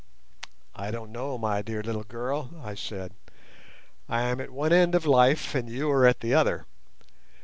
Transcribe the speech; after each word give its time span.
"I 0.73 0.89
don't 0.89 1.11
know, 1.11 1.37
my 1.37 1.61
dear 1.61 1.83
little 1.83 2.01
girl," 2.03 2.49
I 2.63 2.73
said, 2.73 3.13
"I 4.09 4.23
am 4.23 4.41
at 4.41 4.49
one 4.49 4.73
end 4.73 4.95
of 4.95 5.05
life 5.05 5.53
and 5.53 5.69
you 5.69 5.91
are 5.91 6.07
at 6.07 6.21
the 6.21 6.33
other. 6.33 6.65